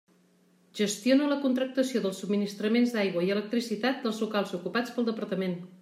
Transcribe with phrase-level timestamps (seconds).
[0.79, 5.57] Gestiona la contractació dels subministraments d'aigua i electricitat dels locals ocupats pel Departament.